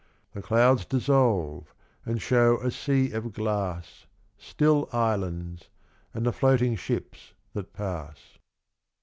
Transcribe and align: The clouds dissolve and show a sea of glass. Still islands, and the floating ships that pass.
The 0.33 0.41
clouds 0.41 0.83
dissolve 0.83 1.75
and 2.07 2.19
show 2.19 2.57
a 2.59 2.71
sea 2.71 3.11
of 3.11 3.33
glass. 3.33 4.07
Still 4.35 4.89
islands, 4.91 5.69
and 6.11 6.25
the 6.25 6.33
floating 6.33 6.75
ships 6.75 7.33
that 7.53 7.71
pass. 7.71 8.17